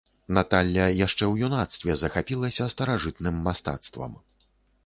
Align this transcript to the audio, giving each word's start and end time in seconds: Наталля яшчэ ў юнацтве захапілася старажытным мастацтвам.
Наталля 0.35 0.85
яшчэ 1.07 1.25
ў 1.31 1.35
юнацтве 1.49 1.97
захапілася 2.05 2.69
старажытным 2.75 3.35
мастацтвам. 3.49 4.19